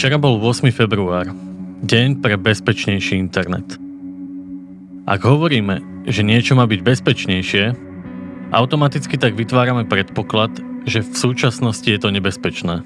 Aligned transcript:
Včera 0.00 0.16
bol 0.16 0.40
8. 0.40 0.72
február, 0.72 1.28
deň 1.84 2.24
pre 2.24 2.40
bezpečnejší 2.40 3.20
internet. 3.20 3.76
Ak 5.04 5.20
hovoríme, 5.20 6.08
že 6.08 6.24
niečo 6.24 6.56
má 6.56 6.64
byť 6.64 6.80
bezpečnejšie, 6.80 7.76
automaticky 8.48 9.20
tak 9.20 9.36
vytvárame 9.36 9.84
predpoklad, 9.84 10.56
že 10.88 11.04
v 11.04 11.12
súčasnosti 11.12 11.84
je 11.84 12.00
to 12.00 12.08
nebezpečné. 12.16 12.80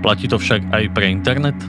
Platí 0.00 0.24
to 0.24 0.40
však 0.40 0.72
aj 0.72 0.88
pre 0.96 1.12
internet? 1.12 1.60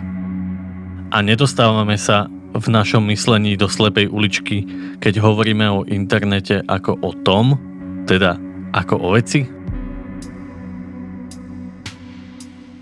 A 1.11 1.19
nedostávame 1.19 1.99
sa 1.99 2.31
v 2.55 2.71
našom 2.71 3.03
myslení 3.11 3.59
do 3.59 3.67
slepej 3.67 4.07
uličky, 4.07 4.63
keď 5.03 5.19
hovoríme 5.19 5.67
o 5.67 5.83
internete 5.83 6.63
ako 6.71 7.03
o 7.03 7.11
tom, 7.19 7.59
teda 8.07 8.39
ako 8.71 8.95
o 8.95 9.11
veci? 9.19 9.58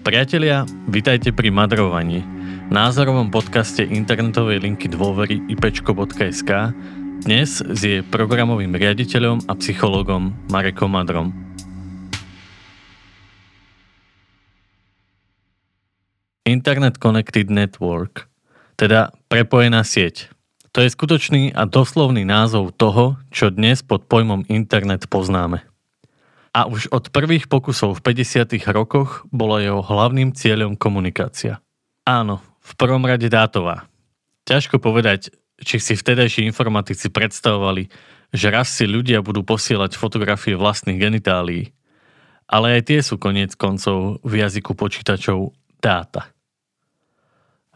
Priatelia, 0.07 0.63
vitajte 0.87 1.35
pri 1.35 1.51
madrovaní, 1.51 2.23
názorovom 2.71 3.27
podcaste 3.27 3.83
internetovej 3.83 4.63
linky 4.63 4.87
dôvery 4.87 5.43
ipečko.sk 5.51 6.71
dnes 7.27 7.59
s 7.59 7.79
jej 7.83 7.99
programovým 8.07 8.71
riaditeľom 8.71 9.51
a 9.51 9.53
psychologom 9.59 10.31
Marekom 10.47 10.95
Madrom. 10.95 11.35
Internet 16.47 17.03
Connected 17.03 17.51
Network, 17.51 18.31
teda 18.79 19.11
prepojená 19.27 19.83
sieť. 19.83 20.31
To 20.71 20.87
je 20.87 20.87
skutočný 20.87 21.51
a 21.51 21.67
doslovný 21.67 22.23
názov 22.23 22.79
toho, 22.79 23.19
čo 23.35 23.51
dnes 23.51 23.83
pod 23.83 24.07
pojmom 24.07 24.47
internet 24.47 25.11
poznáme 25.11 25.67
a 26.55 26.65
už 26.67 26.89
od 26.91 27.09
prvých 27.11 27.51
pokusov 27.51 27.99
v 27.99 28.03
50. 28.13 28.59
rokoch 28.71 29.25
bolo 29.29 29.59
jeho 29.59 29.81
hlavným 29.83 30.33
cieľom 30.33 30.79
komunikácia. 30.79 31.59
Áno, 32.07 32.39
v 32.63 32.73
prvom 32.79 33.03
rade 33.03 33.27
dátová. 33.27 33.87
Ťažko 34.47 34.79
povedať, 34.79 35.35
či 35.59 35.81
si 35.81 35.93
vtedajší 35.97 36.47
informatici 36.47 37.11
predstavovali, 37.11 37.91
že 38.31 38.47
raz 38.51 38.71
si 38.71 38.87
ľudia 38.87 39.23
budú 39.23 39.43
posielať 39.43 39.95
fotografie 39.95 40.55
vlastných 40.55 40.99
genitálií. 40.99 41.71
Ale 42.47 42.79
aj 42.79 42.81
tie 42.87 42.99
sú 43.03 43.19
koniec 43.19 43.55
koncov 43.59 44.23
v 44.23 44.33
jazyku 44.39 44.71
počítačov 44.71 45.51
dáta. 45.83 46.31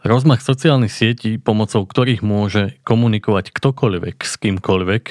Rozmach 0.02 0.42
sociálnych 0.42 0.90
sietí, 0.90 1.38
pomocou 1.38 1.86
ktorých 1.86 2.24
môže 2.26 2.74
komunikovať 2.82 3.54
ktokoľvek 3.54 4.16
s 4.24 4.34
kýmkoľvek, 4.40 5.04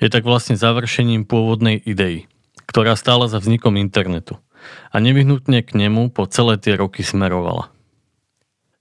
je 0.00 0.08
tak 0.08 0.24
vlastne 0.24 0.56
završením 0.56 1.28
pôvodnej 1.28 1.82
idei 1.82 2.31
ktorá 2.72 2.96
stála 2.96 3.28
za 3.28 3.36
vznikom 3.36 3.76
internetu 3.76 4.40
a 4.88 4.96
nevyhnutne 4.96 5.60
k 5.60 5.76
nemu 5.76 6.08
po 6.08 6.24
celé 6.24 6.56
tie 6.56 6.72
roky 6.72 7.04
smerovala. 7.04 7.68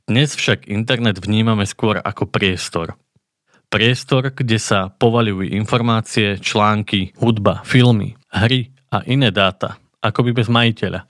Dnes 0.08 0.31
však 0.31 0.72
internet 0.72 1.20
vnímame 1.20 1.67
skôr 1.67 2.00
ako 2.00 2.23
priestor. 2.31 2.95
Priestor, 3.67 4.31
kde 4.31 4.56
sa 4.64 4.88
povaľujú 4.95 5.44
informácie, 5.52 6.39
články, 6.39 7.12
hudba, 7.19 7.67
filmy, 7.67 8.16
hry 8.31 8.72
a 8.95 9.03
iné 9.03 9.28
dáta, 9.28 9.75
akoby 10.00 10.39
bez 10.39 10.47
majiteľa, 10.47 11.03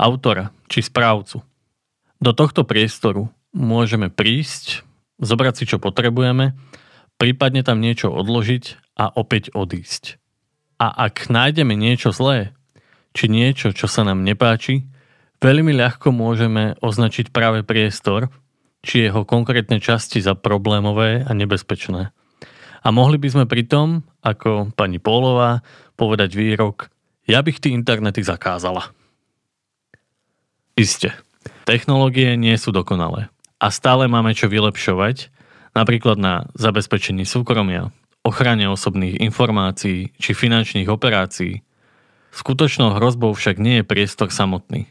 autora 0.00 0.56
či 0.72 0.80
správcu. 0.80 1.44
Do 2.16 2.32
tohto 2.32 2.64
priestoru 2.64 3.28
môžeme 3.52 4.08
prísť, 4.08 4.88
zobrať 5.20 5.54
si 5.60 5.64
čo 5.68 5.76
potrebujeme, 5.76 6.56
prípadne 7.20 7.60
tam 7.60 7.84
niečo 7.84 8.08
odložiť 8.08 8.96
a 8.96 9.12
opäť 9.12 9.52
odísť. 9.52 10.21
A 10.82 10.90
ak 11.06 11.30
nájdeme 11.30 11.78
niečo 11.78 12.10
zlé, 12.10 12.50
či 13.14 13.30
niečo, 13.30 13.70
čo 13.70 13.86
sa 13.86 14.02
nám 14.02 14.26
nepáči, 14.26 14.82
veľmi 15.38 15.70
ľahko 15.78 16.10
môžeme 16.10 16.74
označiť 16.82 17.30
práve 17.30 17.62
priestor, 17.62 18.34
či 18.82 19.06
jeho 19.06 19.22
konkrétne 19.22 19.78
časti 19.78 20.18
za 20.18 20.34
problémové 20.34 21.22
a 21.22 21.30
nebezpečné. 21.30 22.10
A 22.82 22.88
mohli 22.90 23.14
by 23.14 23.28
sme 23.30 23.44
pritom, 23.46 24.02
ako 24.26 24.74
pani 24.74 24.98
Pólová, 24.98 25.62
povedať 25.94 26.34
výrok, 26.34 26.90
ja 27.30 27.46
bych 27.46 27.62
ty 27.62 27.70
internety 27.70 28.26
zakázala. 28.26 28.90
Isté, 30.74 31.14
technológie 31.62 32.34
nie 32.34 32.58
sú 32.58 32.74
dokonalé 32.74 33.30
a 33.62 33.70
stále 33.70 34.10
máme 34.10 34.34
čo 34.34 34.50
vylepšovať, 34.50 35.30
napríklad 35.78 36.18
na 36.18 36.50
zabezpečení 36.58 37.22
súkromia, 37.22 37.94
ochrane 38.22 38.70
osobných 38.70 39.18
informácií 39.18 40.14
či 40.16 40.30
finančných 40.32 40.86
operácií. 40.86 41.62
Skutočnou 42.32 42.96
hrozbou 42.96 43.34
však 43.34 43.60
nie 43.60 43.82
je 43.82 43.84
priestor 43.84 44.32
samotný. 44.32 44.88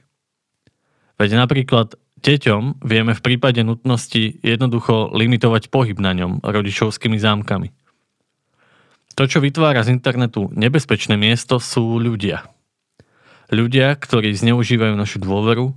Veď 1.18 1.42
napríklad 1.42 1.98
deťom 2.22 2.86
vieme 2.86 3.18
v 3.18 3.24
prípade 3.24 3.66
nutnosti 3.66 4.38
jednoducho 4.46 5.10
limitovať 5.16 5.74
pohyb 5.74 5.98
na 5.98 6.14
ňom 6.14 6.46
rodičovskými 6.46 7.18
zámkami. 7.18 7.74
To, 9.18 9.28
čo 9.28 9.44
vytvára 9.44 9.84
z 9.84 9.92
internetu 9.92 10.48
nebezpečné 10.54 11.20
miesto, 11.20 11.60
sú 11.60 12.00
ľudia. 12.00 12.48
Ľudia, 13.52 13.92
ktorí 14.00 14.32
zneužívajú 14.32 14.96
našu 14.96 15.20
dôveru, 15.20 15.76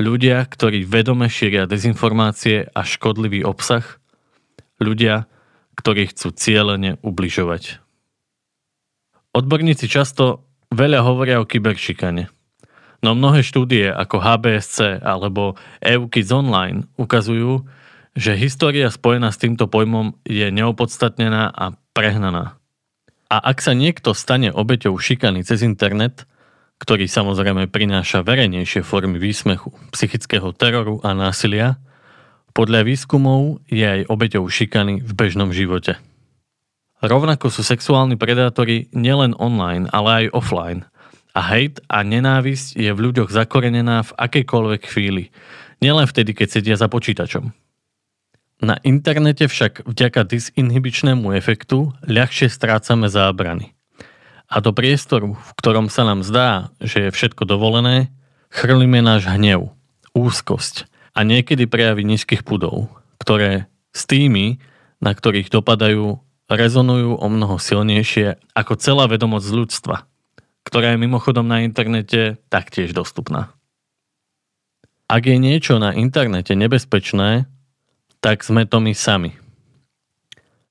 ľudia, 0.00 0.40
ktorí 0.48 0.88
vedome 0.88 1.28
šíria 1.28 1.68
dezinformácie 1.68 2.72
a 2.72 2.80
škodlivý 2.80 3.44
obsah, 3.44 3.84
ľudia, 4.80 5.28
ktorí 5.76 6.12
chcú 6.12 6.34
cieľene 6.34 7.00
ubližovať. 7.00 7.80
Odborníci 9.32 9.88
často 9.88 10.44
veľa 10.72 11.00
hovoria 11.04 11.40
o 11.40 11.48
kyberšikane. 11.48 12.28
No 13.02 13.18
mnohé 13.18 13.42
štúdie 13.42 13.90
ako 13.90 14.22
HBSC 14.22 15.02
alebo 15.02 15.58
EUKIDS 15.82 16.30
Online 16.30 16.86
ukazujú, 16.94 17.66
že 18.14 18.38
história 18.38 18.92
spojená 18.92 19.32
s 19.32 19.40
týmto 19.40 19.66
pojmom 19.66 20.14
je 20.22 20.52
neopodstatnená 20.52 21.50
a 21.50 21.74
prehnaná. 21.96 22.60
A 23.32 23.36
ak 23.40 23.64
sa 23.64 23.72
niekto 23.72 24.12
stane 24.12 24.52
obeťou 24.52 24.92
šikany 25.00 25.40
cez 25.42 25.64
internet, 25.64 26.28
ktorý 26.78 27.08
samozrejme 27.08 27.72
prináša 27.72 28.20
verejnejšie 28.20 28.84
formy 28.84 29.16
výsmechu, 29.16 29.72
psychického 29.96 30.52
teroru 30.52 31.00
a 31.00 31.16
násilia, 31.16 31.80
podľa 32.52 32.84
výskumov 32.84 33.64
je 33.68 33.84
aj 33.84 34.00
obeťou 34.12 34.44
šikany 34.44 35.00
v 35.00 35.12
bežnom 35.16 35.52
živote. 35.52 35.96
Rovnako 37.02 37.50
sú 37.50 37.66
sexuálni 37.66 38.14
predátori 38.14 38.86
nielen 38.94 39.34
online, 39.40 39.90
ale 39.90 40.28
aj 40.28 40.34
offline. 40.38 40.80
A 41.32 41.40
hate 41.42 41.82
a 41.88 42.04
nenávisť 42.04 42.76
je 42.76 42.92
v 42.92 43.02
ľuďoch 43.08 43.32
zakorenená 43.32 44.04
v 44.06 44.14
akejkoľvek 44.20 44.82
chvíli, 44.86 45.32
nielen 45.82 46.06
vtedy, 46.06 46.36
keď 46.36 46.48
sedia 46.60 46.76
za 46.78 46.86
počítačom. 46.86 47.50
Na 48.62 48.78
internete 48.86 49.50
však 49.50 49.82
vďaka 49.82 50.22
disinhibičnému 50.22 51.34
efektu 51.34 51.90
ľahšie 52.06 52.46
strácame 52.46 53.10
zábrany. 53.10 53.74
A 54.46 54.62
do 54.62 54.70
priestoru, 54.70 55.34
v 55.34 55.50
ktorom 55.58 55.90
sa 55.90 56.06
nám 56.06 56.22
zdá, 56.22 56.70
že 56.78 57.08
je 57.08 57.10
všetko 57.10 57.48
dovolené, 57.48 58.14
chrlíme 58.52 59.02
náš 59.02 59.26
hnev, 59.26 59.74
úzkosť, 60.14 60.91
a 61.12 61.20
niekedy 61.24 61.68
prejavy 61.68 62.04
nízkych 62.08 62.44
pudov, 62.44 62.88
ktoré 63.20 63.68
s 63.92 64.08
tými, 64.08 64.60
na 64.98 65.12
ktorých 65.12 65.52
dopadajú, 65.52 66.20
rezonujú 66.48 67.20
o 67.20 67.26
mnoho 67.28 67.60
silnejšie 67.60 68.40
ako 68.56 68.72
celá 68.80 69.04
vedomosť 69.08 69.48
ľudstva, 69.52 69.96
ktorá 70.64 70.96
je 70.96 71.02
mimochodom 71.04 71.44
na 71.44 71.64
internete 71.64 72.40
taktiež 72.48 72.96
dostupná. 72.96 73.52
Ak 75.12 75.28
je 75.28 75.36
niečo 75.36 75.76
na 75.76 75.92
internete 75.92 76.56
nebezpečné, 76.56 77.44
tak 78.24 78.40
sme 78.40 78.64
to 78.64 78.80
my 78.80 78.96
sami. 78.96 79.36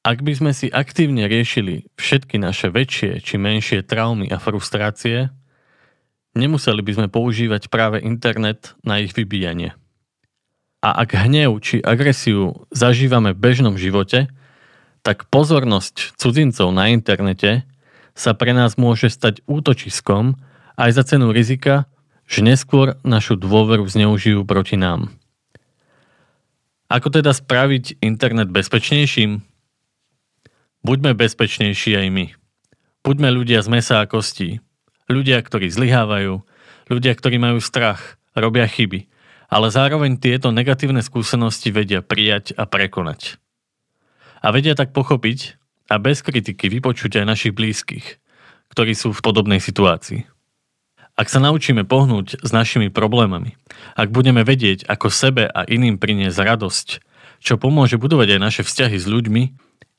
Ak 0.02 0.26
by 0.26 0.34
sme 0.34 0.52
si 0.58 0.66
aktívne 0.74 1.30
riešili 1.30 1.86
všetky 1.94 2.42
naše 2.42 2.74
väčšie 2.74 3.22
či 3.22 3.38
menšie 3.38 3.86
traumy 3.86 4.34
a 4.34 4.42
frustrácie, 4.42 5.30
nemuseli 6.34 6.82
by 6.82 6.92
sme 6.98 7.08
používať 7.14 7.70
práve 7.70 8.02
internet 8.02 8.74
na 8.82 8.98
ich 8.98 9.14
vybíjanie. 9.14 9.78
A 10.82 11.06
ak 11.06 11.14
hnev 11.14 11.62
či 11.62 11.78
agresiu 11.78 12.66
zažívame 12.74 13.38
v 13.38 13.42
bežnom 13.42 13.78
živote, 13.78 14.34
tak 15.06 15.30
pozornosť 15.30 16.18
cudzincov 16.18 16.74
na 16.74 16.90
internete 16.90 17.70
sa 18.18 18.34
pre 18.34 18.50
nás 18.50 18.82
môže 18.82 19.14
stať 19.14 19.46
útočiskom 19.46 20.42
aj 20.82 20.90
za 20.98 21.04
cenu 21.06 21.30
rizika, 21.30 21.86
že 22.26 22.42
neskôr 22.42 22.98
našu 23.06 23.38
dôveru 23.38 23.86
zneužijú 23.86 24.42
proti 24.42 24.74
nám. 24.74 25.14
Ako 26.90 27.14
teda 27.14 27.32
spraviť 27.32 28.02
internet 28.02 28.50
bezpečnejším? 28.50 29.46
Buďme 30.82 31.14
bezpečnejší 31.14 31.94
aj 31.94 32.08
my. 32.10 32.26
Buďme 33.06 33.30
ľudia 33.30 33.62
z 33.62 33.70
mesa 33.70 34.02
a 34.02 34.10
kostí. 34.10 34.66
Ľudia, 35.06 35.38
ktorí 35.46 35.70
zlyhávajú, 35.70 36.42
ľudia, 36.90 37.14
ktorí 37.14 37.38
majú 37.38 37.62
strach, 37.62 38.18
robia 38.34 38.66
chyby 38.66 39.11
ale 39.52 39.68
zároveň 39.68 40.16
tieto 40.16 40.56
negatívne 40.56 41.04
skúsenosti 41.04 41.76
vedia 41.76 42.00
prijať 42.00 42.56
a 42.56 42.64
prekonať. 42.64 43.36
A 44.40 44.56
vedia 44.56 44.80
tak 44.80 44.96
pochopiť 44.96 45.60
a 45.92 46.00
bez 46.00 46.24
kritiky 46.24 46.72
vypočuť 46.72 47.20
aj 47.20 47.26
našich 47.28 47.54
blízkych, 47.54 48.24
ktorí 48.72 48.96
sú 48.96 49.12
v 49.12 49.20
podobnej 49.20 49.60
situácii. 49.60 50.24
Ak 51.20 51.28
sa 51.28 51.44
naučíme 51.44 51.84
pohnúť 51.84 52.40
s 52.40 52.50
našimi 52.56 52.88
problémami, 52.88 53.60
ak 54.00 54.16
budeme 54.16 54.48
vedieť, 54.48 54.88
ako 54.88 55.12
sebe 55.12 55.44
a 55.52 55.68
iným 55.68 56.00
priniesť 56.00 56.40
radosť, 56.40 56.88
čo 57.44 57.60
pomôže 57.60 58.00
budovať 58.00 58.40
aj 58.40 58.40
naše 58.40 58.64
vzťahy 58.64 58.96
s 58.96 59.06
ľuďmi, 59.06 59.44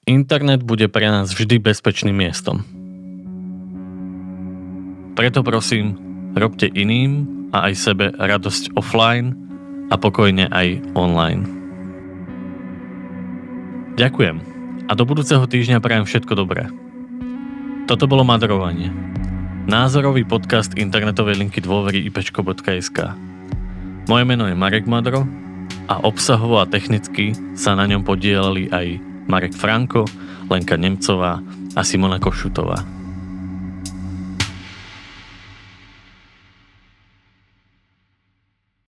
internet 0.08 0.64
bude 0.64 0.88
pre 0.88 1.12
nás 1.12 1.28
vždy 1.28 1.60
bezpečným 1.60 2.16
miestom. 2.16 2.64
Preto 5.12 5.44
prosím, 5.44 6.00
robte 6.32 6.64
iným 6.72 7.41
a 7.52 7.68
aj 7.68 7.74
sebe 7.76 8.10
radosť 8.16 8.74
offline 8.74 9.36
a 9.92 10.00
pokojne 10.00 10.48
aj 10.48 10.80
online. 10.96 11.44
Ďakujem 14.00 14.36
a 14.88 14.92
do 14.96 15.04
budúceho 15.04 15.44
týždňa 15.44 15.84
prajem 15.84 16.08
všetko 16.08 16.32
dobré. 16.32 16.72
Toto 17.84 18.08
bolo 18.08 18.24
Madrovanie. 18.24 18.88
Názorový 19.68 20.26
podcast 20.26 20.74
internetovej 20.74 21.38
linky 21.38 21.62
dôvery 21.62 22.02
ipečko.sk 22.10 22.98
Moje 24.10 24.24
meno 24.26 24.48
je 24.50 24.58
Marek 24.58 24.90
Madro 24.90 25.22
a 25.86 26.02
obsahovo 26.02 26.58
a 26.58 26.66
technicky 26.66 27.36
sa 27.54 27.78
na 27.78 27.86
ňom 27.86 28.02
podielali 28.02 28.66
aj 28.72 28.98
Marek 29.30 29.54
Franko, 29.54 30.08
Lenka 30.50 30.74
Nemcová 30.74 31.38
a 31.78 31.80
Simona 31.86 32.18
Košutová. 32.18 33.01